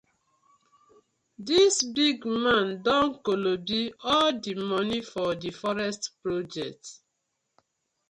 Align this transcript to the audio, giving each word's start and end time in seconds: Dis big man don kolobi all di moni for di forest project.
Dis 1.49 1.73
big 1.97 2.17
man 2.43 2.65
don 2.85 3.05
kolobi 3.25 3.81
all 4.13 4.31
di 4.43 4.53
moni 4.67 4.99
for 5.11 5.29
di 5.41 5.51
forest 5.61 6.03
project. 6.21 6.81